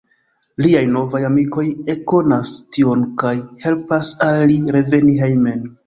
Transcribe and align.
Liaj 0.65 0.79
novaj 0.93 1.21
amikoj 1.27 1.65
ekkonas 1.95 2.55
tion 2.79 3.07
kaj 3.25 3.37
helpas 3.67 4.15
al 4.31 4.45
li 4.53 4.61
reveni 4.79 5.19
hejmen. 5.25 5.67